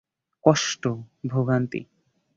কষ্ট, 0.45 0.83
ভোগান্তি! 1.27 1.81